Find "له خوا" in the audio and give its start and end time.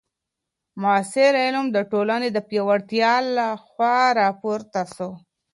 3.37-3.97